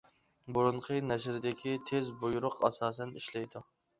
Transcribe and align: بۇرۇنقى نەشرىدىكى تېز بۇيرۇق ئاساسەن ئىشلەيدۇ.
بۇرۇنقى 0.53 0.95
نەشرىدىكى 1.09 1.75
تېز 1.91 2.09
بۇيرۇق 2.23 2.57
ئاساسەن 2.69 3.15
ئىشلەيدۇ. 3.21 3.63